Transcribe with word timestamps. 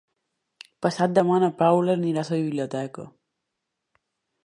Demà 0.69 0.81
passat 0.85 1.19
na 1.43 1.51
Paula 1.61 1.99
irà 2.15 2.25
a 2.25 2.27
la 2.31 2.43
biblioteca. 2.47 3.09